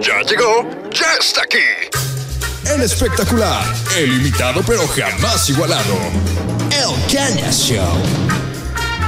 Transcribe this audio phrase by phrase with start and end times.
[0.00, 1.58] Ya llegó, ya está aquí.
[2.72, 3.64] El espectacular,
[3.96, 5.96] el imitado pero jamás igualado.
[6.70, 8.00] El Caña Show.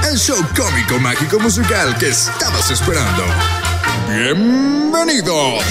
[0.09, 3.23] El show cómico, mágico, musical que estabas esperando.
[4.09, 5.63] Bienvenidos.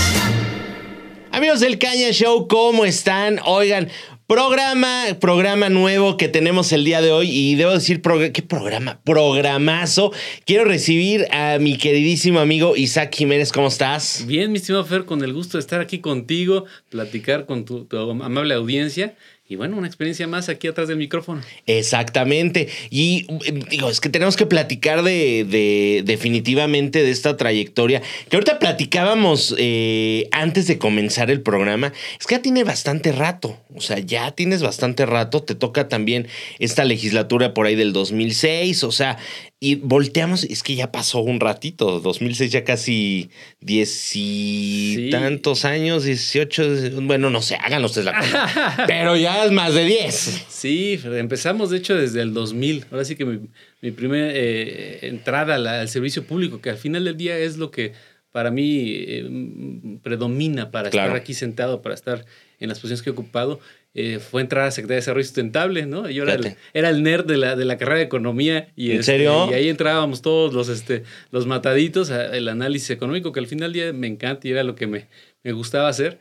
[1.32, 3.40] Amigos del Caña Show, ¿cómo están?
[3.44, 3.90] Oigan,
[4.30, 8.00] programa, programa nuevo que tenemos el día de hoy y debo decir,
[8.32, 9.00] ¿qué programa?
[9.02, 10.12] Programazo.
[10.44, 14.24] Quiero recibir a mi queridísimo amigo Isaac Jiménez, ¿cómo estás?
[14.28, 17.88] Bien, mi estimado Fer, con el gusto de estar aquí contigo, platicar con tu
[18.22, 19.16] amable audiencia
[19.50, 21.42] y bueno, una experiencia más aquí atrás del micrófono.
[21.66, 22.68] Exactamente.
[22.88, 28.00] Y eh, digo, es que tenemos que platicar de, de- definitivamente de esta trayectoria.
[28.28, 31.92] Que ahorita platicábamos eh, antes de comenzar el programa.
[32.20, 33.58] Es que ya tiene bastante rato.
[33.74, 35.42] O sea, ya tienes bastante rato.
[35.42, 36.28] Te toca también
[36.60, 38.84] esta legislatura por ahí del 2006.
[38.84, 39.18] O sea,
[39.58, 40.44] y volteamos.
[40.44, 41.98] Es que ya pasó un ratito.
[42.00, 43.30] 2006 ya casi
[43.60, 45.10] diez y Sí.
[45.10, 47.00] tantos años, 18.
[47.02, 48.84] Bueno, no sé, hagan ustedes la cuenta.
[48.86, 50.44] Pero ya más de 10.
[50.48, 52.84] Sí, empezamos de hecho desde el 2000.
[52.90, 53.40] Ahora sí que mi,
[53.80, 57.92] mi primera eh, entrada al servicio público, que al final del día es lo que
[58.32, 61.08] para mí eh, predomina para Claro.
[61.08, 62.24] estar aquí sentado, para estar
[62.60, 63.58] en las posiciones que he ocupado,
[63.94, 66.08] eh, fue entrar a Secretaría de Desarrollo Sustentable, ¿no?
[66.08, 68.68] Yo era el, era el nerd de la, de la carrera de Economía.
[68.76, 69.48] Y ¿En este, serio?
[69.50, 73.82] Y ahí entrábamos todos los, este, los mataditos, el análisis económico, que al final del
[73.82, 75.06] día me encanta y era lo que me,
[75.42, 76.18] me gustaba hacer.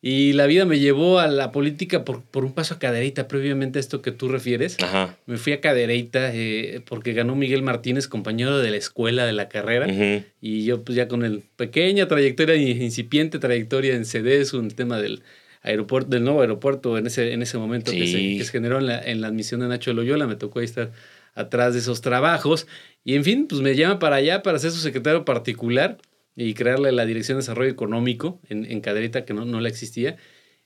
[0.00, 3.78] Y la vida me llevó a la política por, por un paso a Cadereyta, previamente
[3.78, 4.76] a esto que tú refieres.
[4.80, 5.16] Ajá.
[5.26, 9.48] Me fui a Cadereyta eh, porque ganó Miguel Martínez, compañero de la escuela de la
[9.48, 9.88] carrera.
[9.88, 10.24] Ujú.
[10.40, 15.00] Y yo, pues ya con el pequeña trayectoria, incipiente trayectoria en CEDESU, en el tema
[15.00, 15.22] del
[15.62, 18.38] aeropuerto, del nuevo aeropuerto en ese, en ese momento que, se, Sí.
[18.38, 20.92] que se generó en la, en la admisión de Nacho Loyola, me tocó ahí estar
[21.34, 22.68] atrás de esos trabajos.
[23.04, 25.98] Y en fin, pues me llama para allá para ser su secretario particular
[26.46, 30.16] y crearle la Dirección de Desarrollo Económico en, en Cadereyta, que no, no la existía.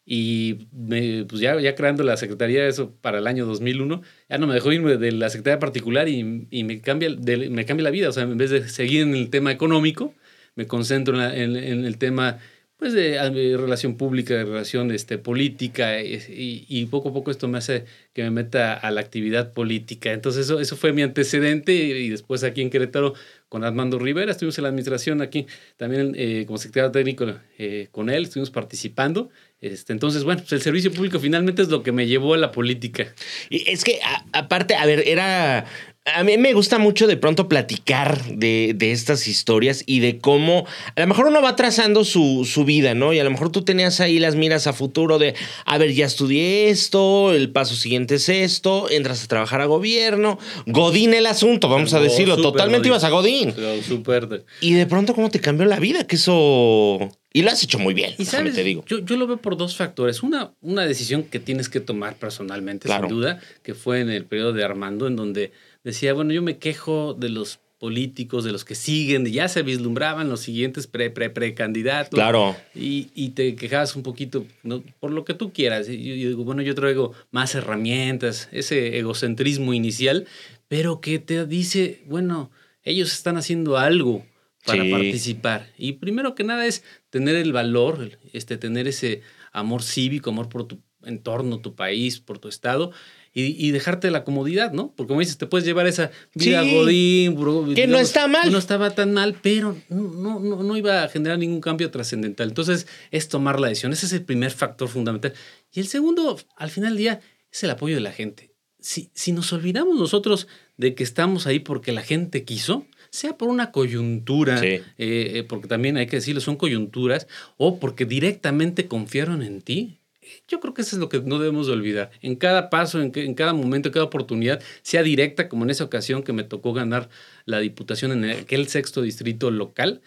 [0.04, 4.46] Y me- pues ya, ya creando la secretaría, eso para el año 2001, ya no
[4.48, 7.90] me dejó irme de la secretaría particular y, y me, cambia, de- me cambia la
[7.90, 8.08] vida.
[8.08, 10.14] O sea, en vez de seguir en el tema económico,
[10.56, 12.38] me concentro en, la- en- en el tema
[12.82, 17.46] pues de, eh, relación pública, de relación este, política y, y- poco a poco esto
[17.46, 20.12] me hace que me meta a la actividad política.
[20.12, 23.14] Entonces eso, eso fue mi antecedente y, después aquí en Querétaro
[23.48, 27.26] con Armando Rivera, estuvimos en la administración aquí también eh, como secretario técnico
[27.56, 29.30] eh, con él, estuvimos participando.
[29.60, 32.50] Este, entonces, bueno, pues el servicio público finalmente es lo que me llevó a la
[32.50, 33.14] política.
[33.48, 34.00] Es que,
[34.32, 35.66] aparte, a ver, era.
[36.04, 40.66] A mí me gusta mucho de pronto platicar de, de estas historias y de cómo
[40.96, 43.12] a lo mejor uno va trazando su, su vida, ¿no?
[43.12, 46.06] Y a lo mejor tú tenías ahí las miras a futuro de, a ver, ya
[46.06, 51.68] estudié esto, el paso siguiente es esto, entras a trabajar a gobierno, Godín el asunto,
[51.68, 52.90] vamos a decirlo, totalmente Godín.
[52.90, 53.52] ibas a Godín.
[53.54, 54.44] Pero súper.
[54.60, 56.98] Y de pronto cómo te cambió la vida, que eso...
[57.34, 58.84] Y lo has hecho muy bien, Y sabes, te digo.
[58.86, 60.22] Yo, yo lo veo por dos factores.
[60.22, 63.08] Una, una decisión que tienes que tomar personalmente, Claro.
[63.08, 65.50] sin duda, que fue en el periodo de Armando, en donde
[65.84, 70.28] decía, bueno, yo me quejo de los políticos, de los que siguen, ya se vislumbraban
[70.28, 72.16] los siguientes pre, pre, precandidatos.
[72.16, 72.54] Claro.
[72.76, 74.84] Y, y te quejabas un poquito ¿no?
[75.00, 75.88] por lo que tú quieras.
[75.88, 80.26] Y yo, yo digo, bueno, yo traigo más herramientas, ese egocentrismo inicial,
[80.68, 82.52] pero que te dice, bueno,
[82.84, 84.24] ellos están haciendo algo
[84.64, 84.90] para Sí.
[84.92, 85.68] participar.
[85.76, 90.68] Y primero que nada es tener el valor, este, tener ese amor cívico, amor por
[90.68, 92.92] tu entorno, tu país, por tu estado.
[93.34, 94.92] Y, y dejarte la comodidad, ¿no?
[94.94, 96.74] Porque como dices, te puedes llevar esa vida Sí.
[96.74, 98.52] godín, bro, Que no está mal.
[98.52, 102.48] No estaba tan mal, pero no, no, no iba a generar ningún cambio trascendental.
[102.48, 103.92] Entonces, es tomar la decisión.
[103.92, 105.32] Ese es el primer factor fundamental.
[105.72, 108.50] Y el segundo, al final del día, es el apoyo de la gente.
[108.78, 113.48] Si, si nos olvidamos nosotros de que estamos ahí porque la gente quiso, sea por
[113.48, 114.66] una coyuntura, Sí.
[114.66, 120.00] eh, eh, porque también hay que decirlo, son coyunturas, o porque directamente confiaron en ti,
[120.48, 122.10] yo creo que eso es lo que no debemos de olvidar.
[122.20, 125.70] En cada paso, en, que- en cada momento, en cada oportunidad, sea directa, como en
[125.70, 127.08] esa ocasión que me tocó ganar
[127.44, 130.00] la diputación en aquel sexto distrito local,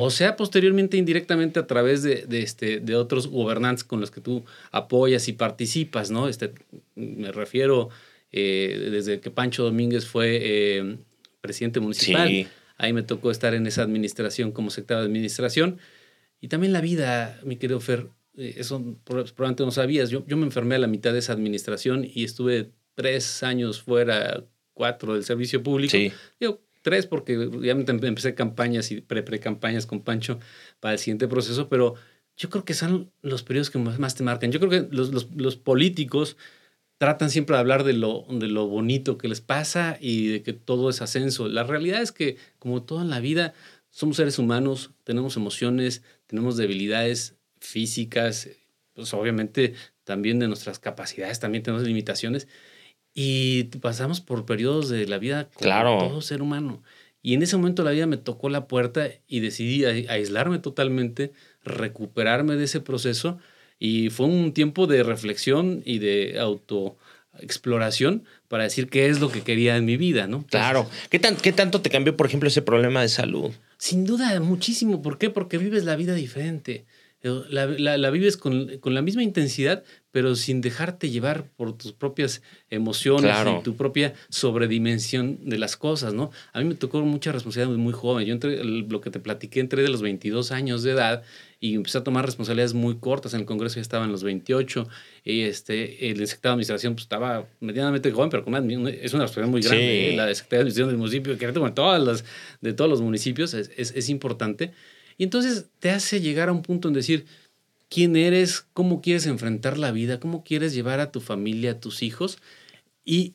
[0.00, 4.20] o sea, posteriormente indirectamente a través de, de, este, de otros gobernantes con los que
[4.20, 6.28] tú apoyas y participas, ¿no?
[6.28, 6.52] Este,
[6.94, 7.88] me refiero
[8.32, 10.96] eh, desde que Pancho Domínguez fue eh,
[11.40, 12.28] presidente municipal.
[12.28, 12.46] Sí.
[12.78, 15.78] Ahí me tocó estar en esa administración como secretario de administración.
[16.40, 20.10] Y también la vida, mi querido Fer, eso prob- probablemente no sabías.
[20.10, 24.44] Yo, yo me enfermé a la mitad de esa administración y estuve tres años fuera,
[24.74, 25.92] cuatro del servicio público.
[25.92, 26.12] Sí.
[26.40, 30.38] Digo, tres porque em- empecé campañas y pre-pre-campañas con Pancho
[30.80, 31.94] para el siguiente proceso, pero
[32.36, 34.50] yo creo que son los periodos que más, más te marcan.
[34.52, 36.36] Yo creo que los, los- los políticos
[36.98, 40.52] tratan siempre de hablar de lo, de lo bonito que les pasa y de que
[40.52, 41.48] todo es ascenso.
[41.48, 43.54] La realidad es que, como todo en la vida,
[43.90, 48.48] somos seres humanos, tenemos emociones, tenemos debilidades físicas,
[48.94, 49.74] pues obviamente
[50.04, 52.48] también de nuestras capacidades, también tenemos limitaciones
[53.14, 55.98] y pasamos por periodos de la vida como Claro.
[55.98, 56.82] todo ser humano.
[57.22, 61.32] Y en ese momento la vida me tocó la puerta y decidí a- aislarme totalmente,
[61.64, 63.38] recuperarme de ese proceso
[63.78, 69.42] y fue un tiempo de reflexión y de autoexploración para decir qué es lo que
[69.42, 70.38] quería en mi vida, ¿no?
[70.38, 70.88] Entonces, Claro.
[71.10, 73.52] ¿Qué, tan, ¿Qué tanto te cambió, por ejemplo, ese problema de salud?
[73.78, 75.02] sin duda, muchísimo.
[75.02, 75.28] ¿Por qué?
[75.30, 76.84] Porque vives la vida diferente.
[77.22, 81.92] La, la- la vives con, con la misma intensidad, pero sin dejarte llevar por tus
[81.92, 83.58] propias emociones Claro.
[83.60, 86.30] y tu propia sobredimensión de las cosas, ¿no?
[86.52, 88.26] A mí me tocó mucha responsabilidad muy joven.
[88.26, 91.22] Yo entré, lo que te platiqué, entré de los 22 años de edad
[91.60, 93.34] y empecé a tomar responsabilidades muy cortas.
[93.34, 94.88] En el Congreso ya estaba en los 28.
[95.24, 99.24] Y este, el secretario de Administración pues, estaba medianamente joven, pero con una- es una
[99.24, 99.84] responsabilidad muy grande.
[100.08, 100.12] Sí.
[100.12, 100.16] ¿eh?
[100.16, 102.24] La de secretario de Administración del municipio, que de todas las,
[102.60, 104.72] de todos los municipios, es, es, es importante.
[105.18, 107.26] Y entonces te hace llegar a un punto en decir
[107.88, 112.02] quién eres, cómo quieres enfrentar la vida, cómo quieres llevar a tu familia, a tus
[112.02, 112.38] hijos,
[113.04, 113.34] y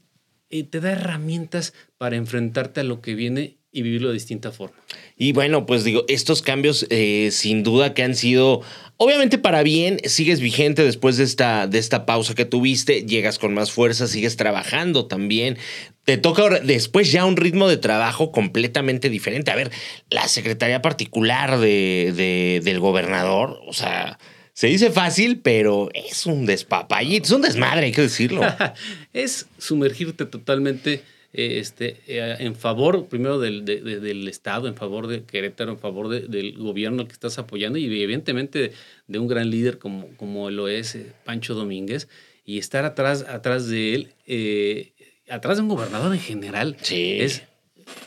[0.50, 4.76] eh, te da herramientas para enfrentarte a lo que viene y vivirlo de distinta forma.
[5.18, 8.62] Y bueno, pues digo, estos cambios eh, sin duda que han sido,
[8.98, 13.54] obviamente para bien, sigues vigente después de esta, de esta pausa que tuviste, llegas con
[13.54, 15.58] más fuerza, sigues trabajando también.
[16.06, 19.52] Te toca ahora- después ya un ritmo de trabajo completamente diferente.
[19.52, 19.70] A ver,
[20.10, 24.18] la secretaría particular de, de- del gobernador, o sea,
[24.54, 28.42] se dice fácil, pero es un despapallito, es un desmadre, hay que decirlo.
[29.14, 31.04] es sumergirte totalmente
[31.38, 35.80] este, eh, en favor, primero del, de- de- del Estado, en favor de Querétaro, en
[35.80, 38.72] favor de- del gobierno que estás apoyando y evidentemente
[39.08, 42.08] de un gran líder como, como lo es eh, Pancho Domínguez
[42.46, 44.94] y estar atrás, atrás de él, eh,
[45.30, 46.76] atrás de un gobernador en general.
[46.82, 47.18] Sí.
[47.20, 47.44] Es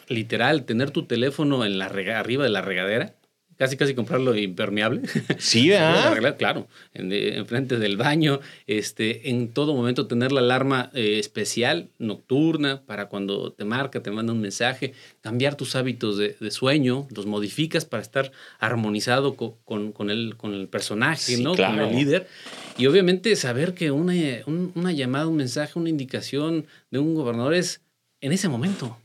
[0.08, 3.14] literal tener tu teléfono en la rega- arriba de la regadera.
[3.60, 5.02] Casi, casi comprarlo impermeable.
[5.36, 5.70] Sí,
[6.38, 12.80] Claro, en, enfrente del baño, este, en todo momento tener la alarma eh, especial, nocturna,
[12.86, 17.26] para cuando te marca, te manda un mensaje, cambiar tus hábitos de, de sueño, los
[17.26, 21.52] modificas para estar armonizado co- con, con el, con el personaje, Sí, ¿no?
[21.52, 21.76] claro.
[21.82, 22.28] Con el líder.
[22.78, 24.14] Y obviamente saber que una,
[24.46, 27.82] un- una llamada, un mensaje, una indicación de un gobernador es
[28.22, 28.96] en ese momento.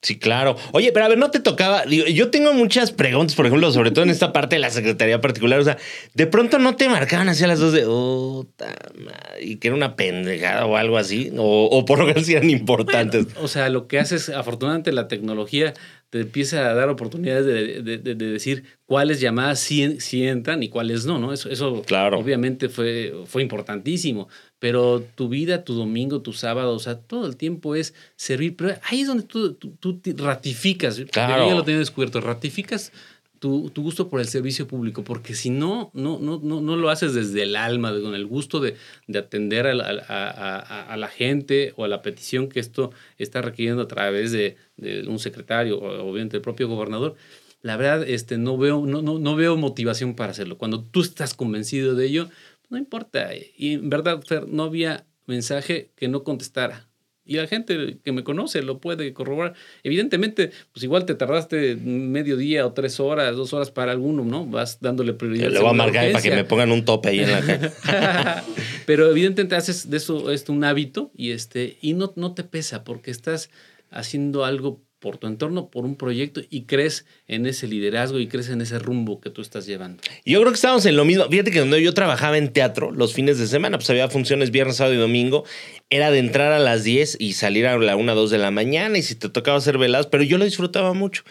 [0.00, 0.56] Sí, claro.
[0.72, 1.84] Oye, pero a ver, no te tocaba.
[1.84, 5.20] digo, yo tengo muchas preguntas, por ejemplo, sobre todo en esta parte de la secretaría
[5.20, 5.58] particular.
[5.58, 5.76] O sea,
[6.14, 7.84] de pronto no te marcaban así a las dos de.
[7.84, 8.46] Oh,
[8.94, 11.32] madre", y que era una pendejada o algo así.
[11.36, 13.26] O, o por lo menos sí eran importantes.
[13.42, 15.74] O sea, lo que haces, afortunadamente la tecnología
[16.10, 20.62] te empieza a dar oportunidades de, de- de- de decir cuáles llamadas sí, sí entran
[20.62, 21.32] y cuáles no, ¿no?
[21.34, 22.18] Eso, eso Claro.
[22.18, 24.28] obviamente fue, fue importantísimo.
[24.58, 28.56] Pero tu vida, tu domingo, tu sábado, o sea, todo el tiempo es servir.
[28.56, 31.00] Pero ahí es donde tú, tú, ratificas.
[31.12, 31.44] Claro.
[31.44, 32.20] Yo ya lo tenía descubierto.
[32.20, 32.92] Ratificas
[33.38, 37.14] tu, gusto por el servicio público, porque si no, no, no, no, no lo haces
[37.14, 38.76] desde el alma, con el gusto de,
[39.06, 42.90] de atender a la, a- a- a la gente o a la petición que esto
[43.18, 47.16] está requiriendo a través de, de un secretario o obviamente el propio gobernador.
[47.62, 50.58] La verdad, este, no, veo, no, no, no veo motivación para hacerlo.
[50.58, 52.28] Cuando tú estás convencido de ello,
[52.70, 53.30] no importa.
[53.56, 56.87] Y en verdad, Fer, no había mensaje que no contestara.
[57.28, 59.52] Y la gente que me conoce lo puede corroborar.
[59.82, 64.46] Evidentemente, pues igual te tardaste medio día o tres horas, dos horas para alguno, ¿no?
[64.46, 65.50] Vas dándole prioridad.
[65.50, 67.70] Le voy a marcar para que me pongan un tope ahí en la calle.
[68.86, 72.82] Pero evidentemente haces de eso esto un hábito y, este, y no, no te pesa
[72.82, 73.50] porque estás
[73.90, 78.48] haciendo algo por tu entorno, por un proyecto y crees en ese liderazgo y crees
[78.48, 80.02] en ese rumbo que tú estás llevando.
[80.24, 81.24] Y Yo creo que estábamos en lo mismo.
[81.28, 84.76] Fíjate que cuando yo trabajaba en teatro los fines de semana, pues había funciones viernes,
[84.76, 85.44] sábado y domingo.
[85.90, 88.98] Era de entrar a las 10 y salir a la 1, 2 de la mañana.
[88.98, 91.22] Y si te tocaba hacer veladas, pero yo lo disfrutaba mucho.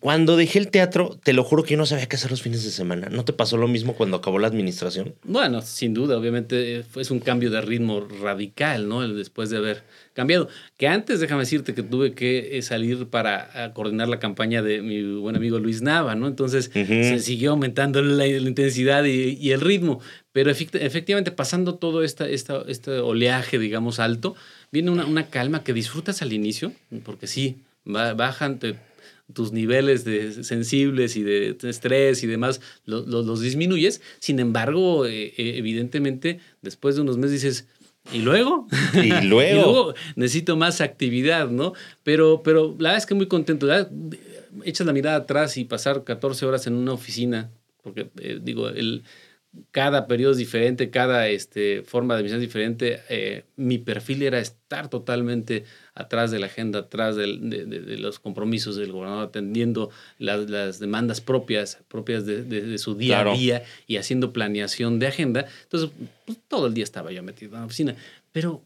[0.00, 2.64] Cuando dejé el teatro, te lo juro que yo no sabía qué hacer los fines
[2.64, 3.08] de semana.
[3.08, 5.14] ¿No te pasó lo mismo cuando acabó la administración?
[5.22, 9.04] Bueno, sin duda, obviamente eh, fue es un cambio de ritmo radical, ¿no?
[9.04, 10.48] El después de haber cambiado.
[10.76, 15.02] Que antes, déjame decirte que tuve que eh, salir para coordinar la campaña de mi
[15.20, 16.26] buen amigo Luis Nava, ¿no?
[16.26, 20.00] Entonces se siguió aumentando la, la intensidad y, y el ritmo.
[20.32, 24.34] Pero efect- efectivamente, pasando todo esta, esta, este oleaje, digamos, alto,
[24.70, 26.72] viene una, una calma que disfrutas al inicio,
[27.04, 28.76] porque sí, ba- bajan te-
[29.32, 34.00] tus niveles de sensibles y de estrés y demás, lo- lo- los disminuyes.
[34.20, 37.68] Sin embargo, eh, eh, evidentemente, después de unos meses dices,
[38.12, 38.66] ¿y luego?
[39.02, 39.94] Y luego.
[40.16, 41.72] necesito más actividad, ¿no?
[42.02, 43.66] Pero, pero la verdad es que muy contento.
[43.66, 43.92] La verdad,
[44.64, 47.50] Echas la mirada atrás y pasar 14 horas en una oficina,
[47.82, 49.02] porque eh, digo, el
[49.70, 53.00] cada periodo es diferente, cada este, forma de admisión es diferente.
[53.08, 57.26] Eh, mi perfil era estar totalmente atrás de la agenda, atrás de,
[57.98, 63.96] los compromisos del gobernador, atendiendo las, demandas propias, propias de, su día a día y
[63.96, 65.46] haciendo planeación de agenda.
[65.64, 65.90] Entonces,
[66.24, 67.94] pues, todo el día estaba yo metido en la oficina.
[68.32, 68.62] Pero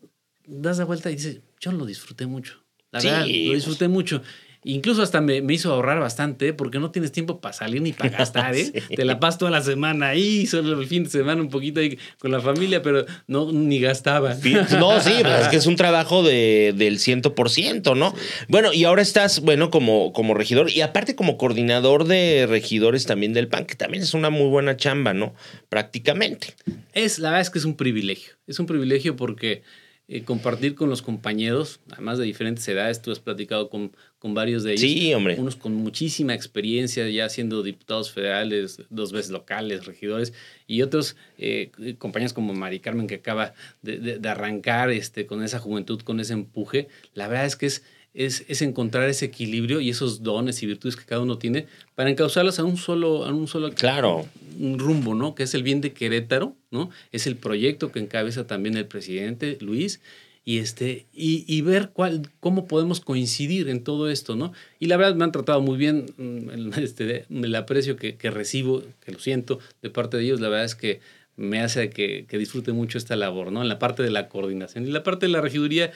[0.47, 2.62] das la vuelta y dices, yo lo disfruté mucho.
[2.93, 3.55] La verdad, lo pues.
[3.55, 4.23] disfruté mucho.
[4.68, 8.56] Incluso hasta me, hizo ahorrar bastante porque no tienes tiempo para salir ni para gastar,
[8.56, 8.73] ¿eh?
[8.94, 11.96] Te la pasas toda la semana ahí, solo el fin de semana un poquito ahí
[12.18, 14.35] con la familia, pero no, ni gastaba.
[14.80, 18.12] No, sí, pues es que es un trabajo de, del ciento por ciento, ¿no?
[18.49, 23.35] Bueno, y ahora estás, bueno, como, como regidor y aparte como coordinador de regidores también
[23.35, 25.32] del PAN, que también es una muy buena chamba, ¿no?
[25.68, 26.54] Prácticamente.
[26.92, 28.32] Es, la verdad es que es un privilegio.
[28.49, 29.62] Es un privilegio porque
[30.09, 34.63] eh, compartir con los compañeros, además de diferentes edades, tú has platicado con, con varios
[34.63, 34.83] de ellos.
[34.83, 35.35] Sí, hombre.
[35.37, 40.33] Unos con muchísima experiencia, ya siendo diputados federales, dos veces locales, regidores,
[40.69, 45.59] y otros eh, compañeros como Mari Carmen, que acaba de, de, arrancar este, con esa
[45.59, 46.87] juventud, con ese empuje.
[47.15, 47.83] La verdad es que es,
[48.16, 52.11] es, es, encontrar ese equilibrio y esos dones y virtudes que cada uno tiene para
[52.11, 54.26] encauzarlos a un solo, a un solo claro.
[54.58, 55.35] un rumbo, ¿no?
[55.35, 56.90] Que es el bien de Querétaro, ¿no?
[57.12, 60.00] Es el proyecto que encabeza también el presidente Luis
[60.44, 64.52] y, este, y, y, ver cuál, cómo podemos coincidir en todo esto, ¿no?
[64.78, 68.82] Y la verdad me han tratado muy bien, mm, este, el aprecio que, que recibo,
[69.04, 71.00] que lo siento de parte de ellos, la verdad es que
[71.37, 73.61] me hace que, que, disfrute mucho esta labor, ¿no?
[73.61, 75.92] En la parte de la coordinación y la parte de la regiduría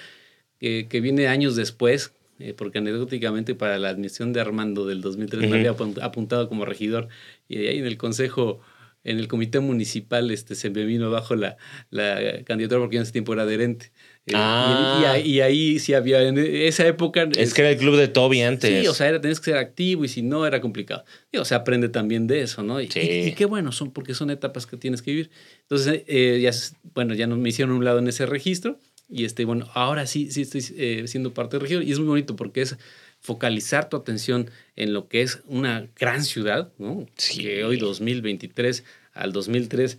[0.61, 5.51] que, que viene años después, eh, porque anecdóticamente para la admisión de Armando del 2003
[5.51, 7.09] me había apuntado como regidor
[7.49, 8.61] y ahí en el consejo,
[9.05, 11.59] en el comité municipal, este, se me vino abajo la,
[11.91, 13.93] la candidatura porque en ese tiempo era adherente.
[14.27, 15.19] Eh, ah.
[15.23, 17.29] y, ahí sí había, en esa época...
[17.37, 18.83] Es, que era el club de Toby antes.
[18.83, 21.05] Sí, o sea, era, tenías que ser activo y si no era complicado.
[21.33, 22.81] Y, o sea, aprende también de eso, ¿no?
[22.81, 25.31] Y, y, qué bueno, son, porque son etapas que tienes que vivir.
[25.63, 26.53] Entonces, eh, ya,
[26.95, 28.79] bueno, ya me hicieron un lado en ese registro
[29.11, 32.09] y este, bueno, ahora sí, sí estoy eh, siendo parte de región y es muy
[32.09, 32.77] bonito porque es
[33.21, 37.07] focalizar tu atención en lo que es una gran ciudad, ¿no?
[37.17, 37.43] Sí.
[37.43, 39.99] Que hoy 2023 al 2003,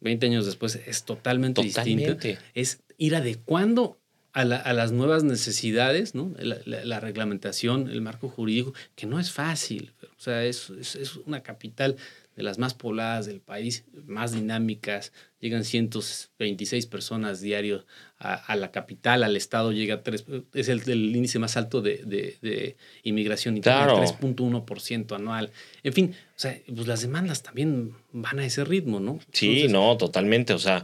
[0.00, 2.16] 20 años después, es totalmente, distinto.
[2.54, 3.98] Es ir adecuando
[4.32, 6.32] a, a, las nuevas necesidades, ¿no?
[6.38, 9.92] La, reglamentación, el marco jurídico, que no es fácil.
[10.02, 11.96] O sea, es, es, es una capital
[12.40, 17.84] de las más pobladas del país, más dinámicas, llegan 126 personas diarios
[18.18, 23.56] a, la capital, al estado llega tres, es el, índice más alto de, de, inmigración
[23.56, 25.50] interna, 3.1% anual.
[25.82, 29.20] En fin, o sea, pues las demandas también van a ese ritmo, ¿no?
[29.32, 30.54] Sí, no, totalmente.
[30.54, 30.82] O sea,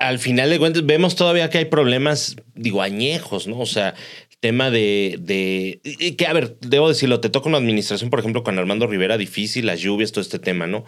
[0.00, 3.60] al final de cuentas vemos todavía que hay problemas, digo, añejos, ¿no?
[3.60, 3.94] O sea,
[4.42, 8.58] tema de, de, que, a ver, debo decirlo, te toca una administración, por ejemplo, con
[8.58, 10.84] Armando Rivera, difícil, las lluvias, todo este tema, ¿no?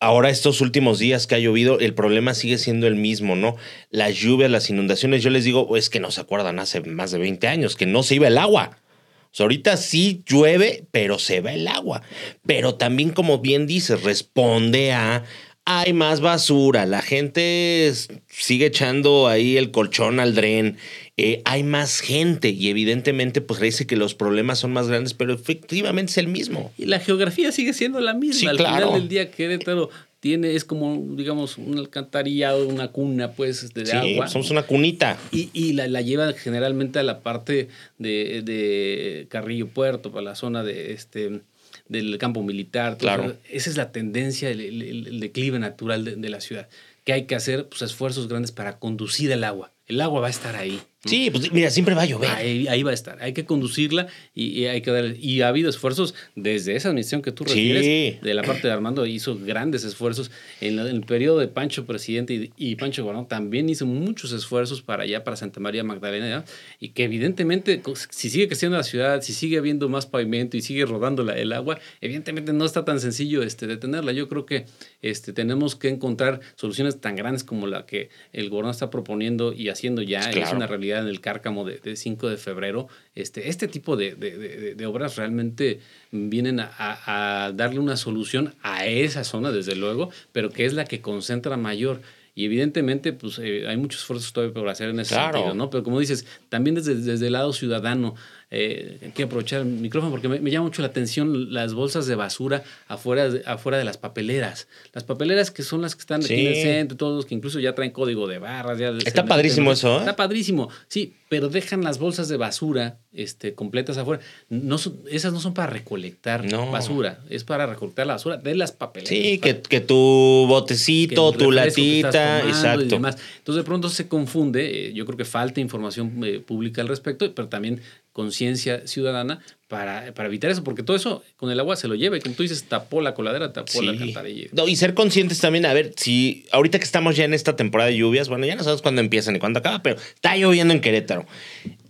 [0.00, 3.56] Ahora estos últimos días que ha llovido, el problema sigue siendo el mismo, ¿no?
[3.90, 7.18] Las lluvias, las inundaciones, yo les digo, es que no se acuerdan hace más de
[7.18, 8.78] 20 años, que no se iba el agua.
[9.24, 12.00] O sea, ahorita sí llueve, pero se va el agua.
[12.46, 15.24] Pero también, como bien dices, responde a
[15.66, 17.92] hay más basura, la gente
[18.28, 20.78] sigue echando ahí el colchón al dren,
[21.16, 25.34] eh, hay más gente y evidentemente pues dice que los problemas son más grandes, pero
[25.34, 26.72] efectivamente es el mismo.
[26.78, 28.38] Y la geografía sigue siendo la misma.
[28.38, 28.86] Sí, Al claro.
[28.86, 33.86] final del día Querétaro tiene, es como, digamos, un alcantarillado, una cuna, pues, este, de,
[33.86, 34.28] sí, agua.
[34.28, 35.18] somos una cunita.
[35.32, 37.68] Y, y la, la, lleva generalmente a la parte
[37.98, 41.42] de, de Carrillo Puerto, para la zona de este
[41.88, 42.96] del campo militar.
[42.98, 43.36] Claro.
[43.50, 46.68] esa es la tendencia, el, el, declive natural de, de, la ciudad,
[47.04, 49.72] que hay que hacer pues, esfuerzos grandes para conducir el agua.
[49.86, 50.80] El agua va a estar ahí.
[51.06, 52.30] Sí, pues mira, siempre va a llover.
[52.30, 53.22] Ahí, va a estar.
[53.22, 55.14] Hay que conducirla y, hay que dar.
[55.18, 58.20] Y ha habido esfuerzos desde esa misión que tú refieres.
[58.20, 60.30] De la parte de Armando hizo grandes esfuerzos.
[60.60, 65.24] En, el periodo de Pancho presidente y, Pancho Gobernador también hizo muchos esfuerzos para allá,
[65.24, 66.44] para Santa María Magdalena.
[66.80, 70.84] Y que evidentemente, si sigue creciendo la ciudad, si sigue habiendo más pavimento y sigue
[70.84, 74.12] rodando la, el agua, evidentemente no está tan sencillo este, detenerla.
[74.12, 74.66] Yo creo que
[75.02, 79.68] este, tenemos que encontrar soluciones tan grandes como la que el gobierno está proponiendo y
[79.68, 80.30] haciendo ya.
[80.30, 84.86] Es una realidad en el cárcamo de, 5 de febrero, este, este tipo de, de,
[84.86, 90.74] obras realmente vienen a, darle una solución a esa zona, desde luego, pero que es
[90.74, 92.00] la que concentra mayor.
[92.34, 95.70] Y evidentemente, pues eh, hay muchos esfuerzos todavía por hacer en ese sentido, ¿no?
[95.70, 98.14] Pero como dices, también desde, desde el lado ciudadano,
[98.50, 102.14] eh, quiero aprovechar el micrófono porque me, me llama mucho la atención las bolsas de
[102.14, 104.68] basura afuera de, afuera de las papeleras.
[104.92, 106.62] Las papeleras que son las que están aquí en el Sí.
[106.62, 108.78] centro, todos que incluso ya traen código de barras.
[108.78, 109.98] Ya Está padrísimo eso, ¿eh?
[109.98, 114.22] Está padrísimo, sí, pero dejan las bolsas de basura este, completas afuera.
[114.48, 116.70] No son- esas no son para recolectar No.
[116.70, 119.08] basura, es para recolectar la basura de las papeleras.
[119.08, 122.84] Sí, que, que tu botecito, que tu latita, tomando y exacto.
[122.84, 123.16] demás.
[123.38, 127.34] Entonces de pronto se confunde, eh, yo creo que falta información eh, pública al respecto,
[127.34, 127.80] pero también
[128.16, 132.16] conciencia ciudadana para, para evitar eso, porque todo eso con el agua se lo lleva
[132.16, 134.48] y como tú dices, tapó la coladera, tapó la alcantarilla.
[134.52, 137.90] No, y ser conscientes también, a ver, si ahorita que estamos ya en esta temporada
[137.90, 140.80] de lluvias, bueno, ya no sabemos cuándo empiezan ni cuándo acaba, pero está lloviendo en
[140.80, 141.26] Querétaro.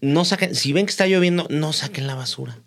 [0.00, 2.58] No saquen, si ven que está lloviendo, no saquen la basura.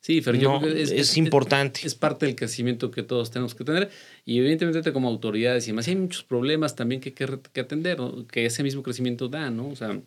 [0.00, 1.82] Sí, pero yo No, creo que es importante.
[1.84, 3.90] Es, parte del crecimiento que todos tenemos que tener.
[4.24, 8.26] Y evidentemente como autoridades y demás, hay muchos problemas también que hay que, atender, ¿no?
[8.26, 9.68] que ese mismo crecimiento da, ¿no?
[9.68, 10.00] O sea,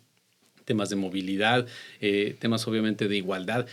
[0.68, 1.66] temas de movilidad,
[2.00, 3.66] eh, temas obviamente de igualdad.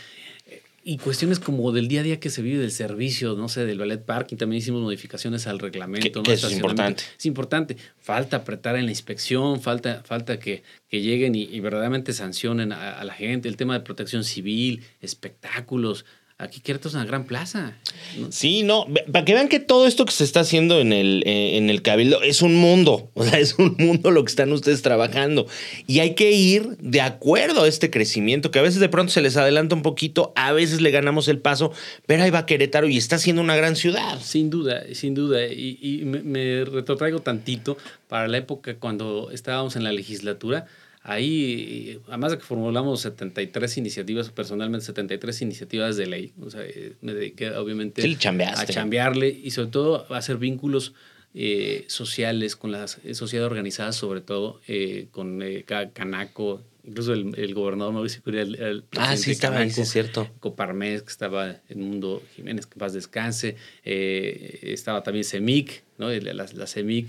[0.48, 3.66] eh, Y cuestiones como del día a día que se vive del servicio, no sé,
[3.66, 6.22] del ballet parking, también hicimos modificaciones al reglamento.
[6.22, 6.34] Que- ¿no?
[6.34, 7.02] es importante.
[7.18, 7.76] Es importante.
[8.00, 12.98] Falta apretar en la inspección, falta, falta que, que lleguen y, y verdaderamente sancionen a,
[13.00, 13.48] a la gente.
[13.48, 16.04] El tema de protección civil, espectáculos.
[16.38, 17.72] Aquí Querétaro es una gran plaza.
[18.18, 18.30] ¿no?
[18.30, 21.56] Sí, no, para que vean que todo esto que se está haciendo en el, eh,
[21.56, 24.82] en el cabildo es un mundo, o sea, es un mundo lo que están ustedes
[24.82, 25.46] trabajando.
[25.86, 29.22] Y hay que ir de acuerdo a este crecimiento, que a veces de pronto se
[29.22, 31.72] les adelanta un poquito, a veces le ganamos el paso,
[32.04, 34.20] pero ahí va Querétaro y está siendo una gran ciudad.
[34.20, 35.46] Sin duda, sin duda.
[35.46, 37.78] Y, y me, me retrotraigo tantito
[38.08, 40.66] para la época cuando estábamos en la legislatura.
[41.08, 46.32] Ahí, además de que formulamos 73 iniciativas, personalmente 73 iniciativas de ley.
[46.42, 50.94] O sea, eh, me dediqué obviamente Sí, a chambearle y sobre todo a hacer vínculos
[51.32, 57.38] eh, sociales con la sociedad organizada, sobre todo eh, con eh, Ca- Canaco, incluso el,
[57.38, 60.28] el gobernador Mauricio Curia, el, el Ah, presidente sí, estaba ahí, sí, Canaco, es cierto.
[60.40, 63.54] Coparmex, que estaba en Mundo Jiménez, que paz descanse.
[63.84, 66.10] eh, estaba también CEMIC, ¿no?
[66.10, 67.08] La, la- la CEMIC.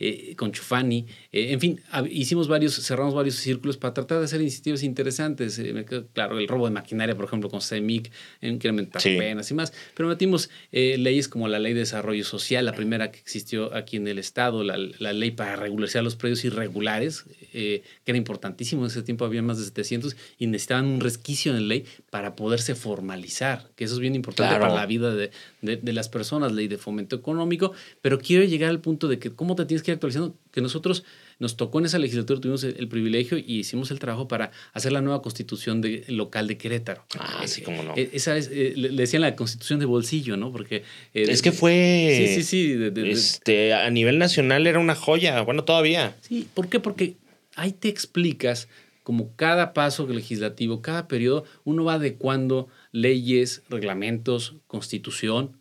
[0.00, 4.40] Eh, con Chufani, eh, en fin, hicimos varios, cerramos varios círculos para tratar de hacer
[4.40, 5.58] iniciativas interesantes.
[5.58, 9.16] eh, claro, el robo de maquinaria, por ejemplo, con CEMIC, en incrementar Sí.
[9.16, 13.10] penas y más, pero metimos eh, leyes como la ley de desarrollo social, la primera
[13.10, 17.82] que existió aquí en el Estado, la, la ley para regularizar los predios irregulares, que
[18.06, 21.66] era importantísimo, en ese tiempo había más de 700 y necesitaban un resquicio en la
[21.66, 24.62] ley para poderse formalizar, que eso es bien importante Claro.
[24.66, 25.30] para la vida de,
[25.62, 29.30] de- de las personas, ley de fomento económico, pero quiero llegar al punto de que
[29.30, 31.04] cómo te tienes que ir actualizando, que nosotros
[31.38, 35.00] nos tocó en esa legislatura, tuvimos el, privilegio y hicimos el trabajo para hacer la
[35.00, 37.04] nueva constitución de- local de Querétaro.
[37.18, 37.94] Ah, sí, Eh, cómo no.
[37.96, 40.50] eh, Esa es, eh, le decían la constitución de bolsillo, ¿no?
[40.52, 40.76] Porque...
[41.14, 42.14] eh, Es que fue...
[42.16, 42.72] Sí, sí, sí.
[42.74, 46.16] de- de- de- Este, a nivel nacional era una joya, bueno, todavía.
[46.22, 46.80] Sí, ¿por qué?
[46.80, 47.16] Porque
[47.54, 48.68] ahí te explicas
[49.04, 55.56] como cada paso legislativo, cada periodo, uno va adecuando leyes, reglamentos, constitución,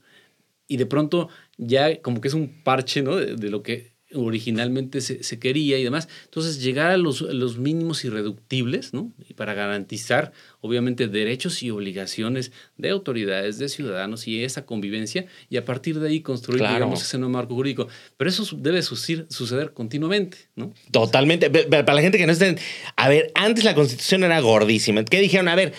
[0.67, 3.15] y de pronto ya como que es un parche, ¿no?
[3.15, 6.07] De lo que originalmente se, se quería y demás.
[6.25, 9.11] Entonces, llegar a los, los mínimos irreductibles, ¿no?
[9.27, 15.57] Y para garantizar, obviamente, derechos y obligaciones de autoridades, de ciudadanos y esa convivencia, y
[15.57, 16.75] a partir de ahí construir, Claro.
[16.75, 17.87] digamos, ese nuevo marco jurídico.
[18.17, 20.73] Pero eso debe sucir- suceder continuamente, ¿no?
[20.91, 21.49] Totalmente.
[21.49, 22.57] Para la gente que no estén.
[22.95, 25.03] A ver, antes la constitución era gordísima.
[25.03, 25.47] ¿Qué dijeron?
[25.49, 25.73] A ver,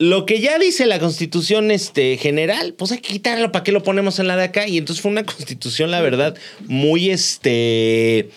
[0.00, 3.50] lo que ya dice la constitución este, general, pues hay que quitarlo.
[3.50, 4.68] ¿Para qué lo ponemos en la de acá?
[4.68, 8.30] Y entonces fue una constitución, la verdad, muy este.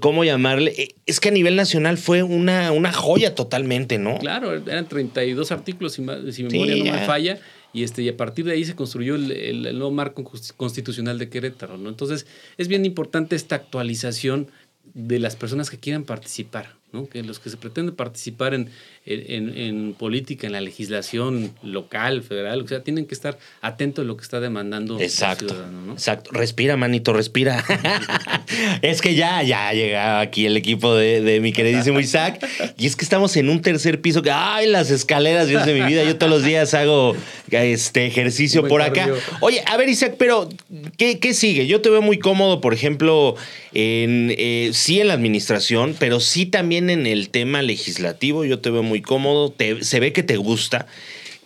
[0.00, 0.74] ¿Cómo llamarle?
[0.76, 4.18] Eh, Es que a nivel nacional fue una, una joya totalmente, ¿no?
[4.18, 7.38] Claro, eran 32 artículos, si, si Sí, memoria no me falla,
[7.72, 10.52] y, este, y a partir de ahí se construyó el, el- el nuevo marco cons-
[10.56, 11.78] constitucional de Querétaro.
[11.78, 11.88] ¿no?
[11.88, 12.26] Entonces,
[12.58, 14.48] es bien importante esta actualización
[14.94, 17.08] de las personas que quieran participar, ¿no?
[17.08, 18.70] que los que se pretenden participar en,
[19.04, 24.06] en, en- política, en la legislación local, federal, o sea, tienen que estar atentos a
[24.06, 25.48] lo que está demandando el Exacto.
[25.48, 25.82] ciudadano.
[25.86, 25.92] ¿no?
[25.92, 26.30] Exacto.
[26.32, 27.64] Respira, manito, respira.
[28.82, 32.46] es que ya, ya llega aquí el equipo de, de mi queridísimo Isaac.
[32.76, 34.22] Y es que estamos en un tercer piso.
[34.22, 35.48] que ¡Ay, las escaleras!
[35.48, 36.04] Dios de mi vida.
[36.04, 37.14] Yo todos los días hago
[37.50, 39.06] este ejercicio por acá.
[39.06, 39.16] cardio.
[39.40, 40.48] Oye, a ver, Isaac, pero
[40.96, 41.66] ¿qué, qué sigue?
[41.66, 43.34] Yo te veo muy cómodo, por ejemplo,
[43.74, 48.44] en eh, sí en la administración, pero sí también en el tema legislativo.
[48.44, 49.50] Yo te veo muy cómodo.
[49.50, 50.86] Te- se ve que te gusta,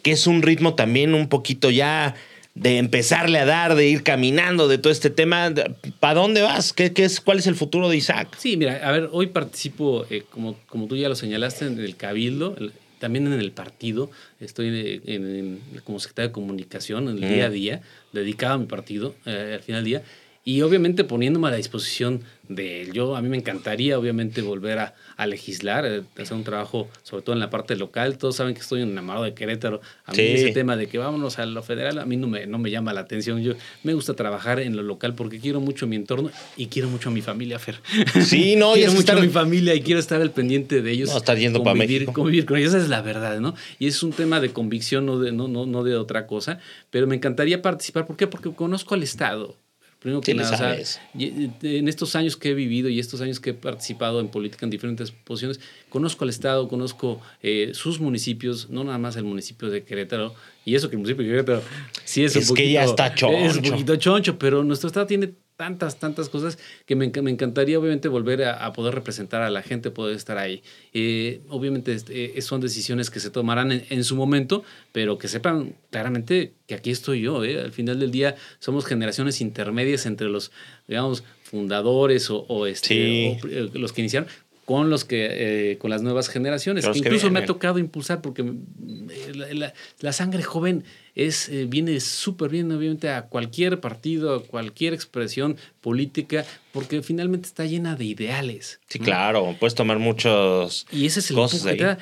[0.03, 2.15] que es un ritmo también un poquito ya
[2.55, 5.53] de empezarle a dar, de ir caminando, de todo este tema.
[6.01, 6.73] ¿Para dónde vas?
[6.75, 8.29] ¿Qué, qué es, ¿Cuál es el futuro de Isaac?
[8.39, 11.97] Sí, mira, a ver, hoy participo, eh, como, como tú ya lo señalaste, en el
[11.97, 14.11] Cabildo, el- también en el partido.
[14.39, 17.35] Estoy eh, en- en- como secretario de comunicación en el Mm.
[17.35, 17.81] día a día,
[18.13, 20.03] dedicado a mi partido, eh, al final del día.
[20.45, 22.93] Y obviamente poniéndome a la disposición de él.
[22.93, 27.23] Yo, a mí me encantaría, obviamente, volver a, a legislar, eh, hacer un trabajo, sobre
[27.23, 28.19] todo en la parte local.
[28.19, 29.81] Todos saben que estoy enamorado de Querétaro.
[30.05, 30.23] A mí Sí.
[30.23, 32.93] ese tema de que vámonos a lo federal, a mí no me, no me llama
[32.93, 33.41] la atención.
[33.43, 37.09] Yo me gusta trabajar en lo local porque quiero mucho mi entorno y quiero mucho
[37.09, 37.77] a mi familia, Fer.
[38.25, 40.83] Sí, no, y quiero es mucho estar- a mi familia y quiero estar al pendiente
[40.83, 41.11] de ellos.
[41.11, 42.13] No, estar yendo pa' convivir- México.
[42.13, 43.55] Convivir con ellos, esa es la verdad, ¿no?
[43.79, 46.59] Y es un tema de convicción, no de, no, no, no de otra cosa.
[46.91, 48.07] Pero me encantaría participar.
[48.07, 48.27] ¿Por qué?
[48.27, 49.57] Porque conozco al Estado.
[50.03, 53.39] Primero que Sí, nada, o sea, en estos años que he vivido y estos años
[53.39, 58.69] que he participado en política en diferentes posiciones, conozco al Estado, conozco eh, sus municipios,
[58.69, 60.35] no nada más el municipio de Querétaro,
[60.65, 61.63] y eso que el municipio de Querétaro
[62.05, 63.37] sí es, Es un que poquito, ya está choncho.
[63.39, 67.79] Es un poquito choncho, pero nuestro Estado tiene tantas, tantas cosas que me, me encantaría
[67.79, 70.61] obviamente volver a, a poder representar a la gente, poder estar ahí.
[70.93, 75.29] Eh, obviamente este, eh, son decisiones que se tomarán en, en su momento, pero que
[75.29, 77.45] sepan claramente que aquí estoy yo.
[77.45, 77.61] ¿eh?
[77.61, 80.51] Al final del día somos generaciones intermedias entre los,
[80.89, 83.39] digamos, fundadores o, o, este, Sí.
[83.45, 84.29] o, eh, los que iniciaron
[84.65, 88.43] con los que eh, con las nuevas generaciones que incluso me ha tocado impulsar porque
[88.45, 90.85] mm, eh, la, la- la sangre joven
[91.17, 97.49] es eh, viene súper bien obviamente a cualquier partido a cualquier expresión política porque finalmente
[97.49, 99.05] está llena de ideales Sí, ¿no?
[99.05, 101.99] claro, puedes tomar muchos y ese es el cosas que te da.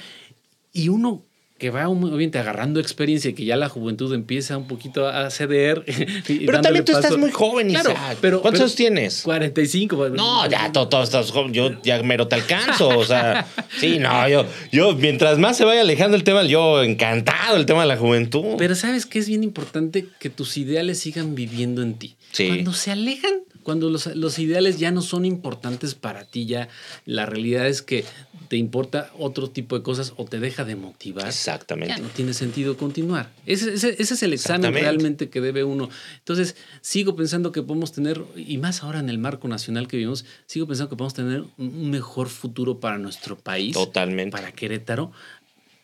[0.73, 1.23] y uno
[1.61, 5.31] que va un- obviamente agarrando experiencia y que ya la juventud empieza un poquito a
[5.31, 5.85] ceder
[6.29, 8.19] y Pero también tú estás muy joven, Claro, Isaac.
[8.21, 9.23] pero, ¿Cuántos años tienes?
[9.23, 11.53] 45 No, ya todo, todo estás joven.
[11.53, 12.89] Yo ya mero te alcanzo.
[12.89, 13.47] O sea,
[13.79, 17.83] sí, no, yo, yo, mientras más se vaya alejando el tema, yo encantado el tema
[17.83, 18.57] de la juventud.
[18.59, 22.17] Pero sabes que es bien importante que tus ideales sigan viviendo en ti.
[22.33, 22.47] Sí.
[22.49, 26.69] Cuando se alejan, cuando los, los ideales ya no son importantes para ti, ya
[27.05, 28.05] la realidad es que
[28.51, 31.29] te importa otro tipo de cosas o te deja de motivar.
[31.29, 31.95] Exactamente.
[31.95, 33.31] Ya no tiene sentido continuar.
[33.47, 35.89] Ese, ese- ese es el examen realmente que debe uno.
[36.19, 40.25] Entonces, sigo pensando que podemos tener, y más ahora en el marco nacional que vivimos,
[40.47, 43.73] sigo pensando que podemos tener un mejor futuro para nuestro país.
[43.75, 44.33] Totalmente.
[44.33, 45.13] Para Querétaro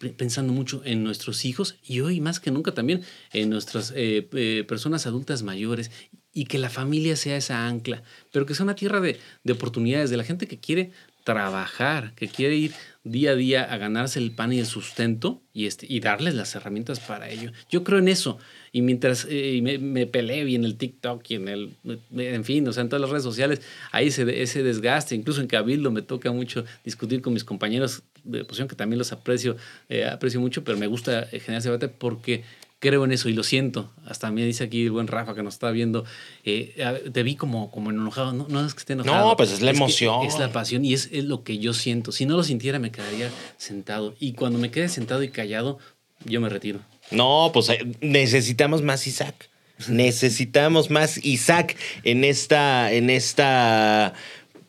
[0.00, 3.02] pe- pensando mucho en nuestros hijos y hoy más que nunca también
[3.32, 5.92] en nuestras eh, eh, personas adultas mayores
[6.32, 8.02] y que la familia sea esa ancla,
[8.32, 10.90] pero que sea una tierra de, de oportunidades, de la gente que quiere
[11.26, 15.66] trabajar, que quiere ir día a día a ganarse el pan y el sustento y,
[15.66, 17.50] este, y darles las herramientas para ello.
[17.68, 18.38] Yo creo en eso.
[18.70, 20.08] Y mientras eh, me, me
[20.48, 21.76] y en el TikTok y en el,
[22.16, 23.60] en fin, o sea, en todas las redes sociales,
[23.90, 25.16] hay ese, ese desgaste.
[25.16, 29.10] Incluso en Cabildo me toca mucho discutir con mis compañeros de posición, que también los
[29.10, 29.56] aprecio,
[29.88, 32.44] eh, aprecio mucho, pero me gusta generar ese debate porque
[32.78, 33.90] creo en eso y lo siento.
[34.06, 36.04] Hasta me dice aquí el buen Rafa que nos está viendo,
[36.44, 38.32] eh, te vi como, como enojado.
[38.32, 39.30] No, no es que esté enojado.
[39.30, 40.24] No, pues es la emoción.
[40.26, 42.12] Es la pasión y es, es lo que yo siento.
[42.12, 44.14] Si no lo sintiera, me quedaría sentado.
[44.18, 45.78] Y cuando me quede sentado y callado,
[46.24, 46.80] yo me retiro.
[47.10, 49.48] No, pues eh, necesitamos más Isaac.
[49.88, 54.14] Necesitamos más Isaac en esta, en esta,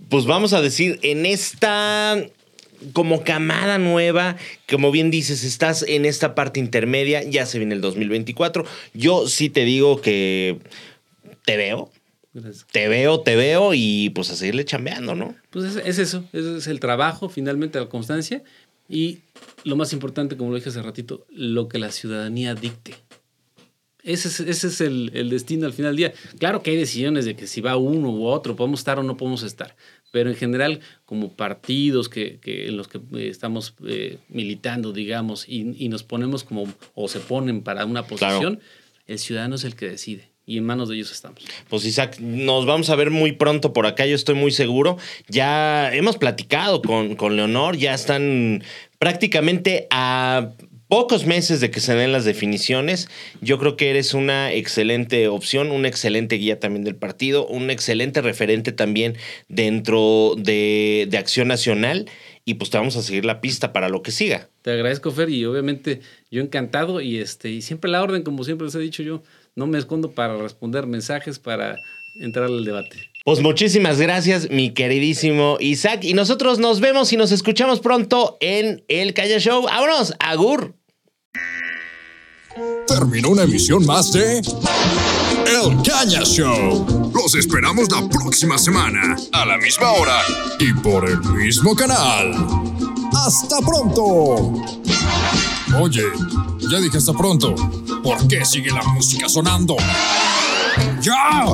[0.10, 2.22] pues vamos a decir, en esta
[2.94, 4.38] como camada nueva,
[4.70, 8.66] como bien dices, estás en esta parte intermedia, ya se viene el 2024.
[8.94, 10.60] Yo sí te digo que
[11.46, 11.92] te veo,
[12.34, 12.66] Gracias.
[12.72, 15.36] te veo, te veo y pues a seguirle chambeando, ¿no?
[15.50, 18.44] Pues es, es eso, ese es el trabajo, finalmente la constancia
[18.90, 19.20] y
[19.64, 22.96] lo más importante, como lo dije hace ratito, lo que la ciudadanía dicte.
[24.08, 26.14] Ese es, ese es el, el destino al final del día.
[26.40, 29.18] Claro que hay decisiones de que si va uno u otro, podemos estar o no
[29.18, 29.76] podemos estar,
[30.12, 35.48] pero en general, como partidos que, que en los que eh, estamos eh, militando, digamos,
[35.48, 38.62] y, y nos ponemos como, o se ponen para una posición,
[39.08, 41.44] el ciudadano es el que decide y en manos de ellos estamos.
[41.70, 44.98] Pues Isaac, nos vamos a ver muy pronto por acá, yo estoy muy seguro.
[45.28, 48.64] Ya hemos platicado con, con Leonor, ya están
[48.98, 50.52] prácticamente a
[50.88, 53.10] pocos meses de que se den las definiciones.
[53.42, 58.22] Yo creo que eres una excelente opción, una excelente guía también del partido, un excelente
[58.22, 59.16] referente también
[59.50, 62.10] dentro de, de Acción Nacional.
[62.46, 64.48] Y pues te vamos a seguir la pista para lo que siga.
[64.62, 66.00] Te agradezco, Fer, y obviamente
[66.32, 69.22] yo encantado y este y siempre la orden, como siempre les he dicho yo,
[69.56, 71.76] no me escondo para responder mensajes, para
[72.22, 73.12] entrar al debate.
[73.28, 76.06] Pues muchísimas gracias, mi queridísimo Isaac.
[76.06, 79.64] Y nosotros nos vemos y nos escuchamos pronto en El Calla Show.
[79.64, 80.14] ¡Vámonos!
[80.22, 80.74] ¡Agur!
[82.88, 87.12] Terminó una emisión más de El Caña Show.
[87.14, 89.18] Los esperamos la próxima semana.
[89.34, 90.22] A la misma hora.
[90.60, 92.32] Y por el mismo canal.
[93.14, 94.54] ¡Hasta pronto!
[95.82, 96.04] Oye,
[96.72, 97.54] ya dije hasta pronto.
[98.02, 99.76] ¿Por qué sigue la música sonando?
[101.02, 101.46] ¡Ya!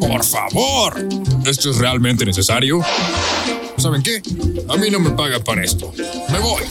[0.00, 1.08] ¡Por favor!
[1.46, 2.80] ¿Esto es realmente necesario?
[3.76, 4.22] ¿Saben qué?
[4.68, 5.92] A mí no me pagan para esto.
[6.30, 6.62] Me voy.